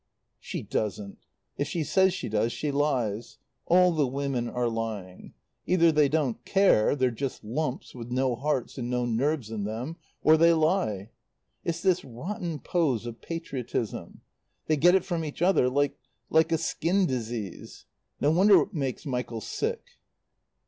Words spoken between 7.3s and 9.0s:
lumps, with no hearts and